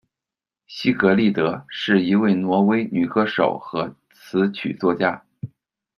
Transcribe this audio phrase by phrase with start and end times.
[0.65, 5.23] 西格丽德，是一位挪威女歌手和词曲作家。